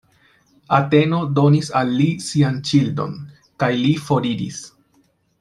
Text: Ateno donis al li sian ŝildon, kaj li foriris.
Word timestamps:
Ateno 0.77 1.19
donis 1.39 1.69
al 1.81 1.91
li 1.99 2.07
sian 2.29 2.57
ŝildon, 2.71 3.15
kaj 3.65 3.71
li 3.83 3.93
foriris. 4.09 4.61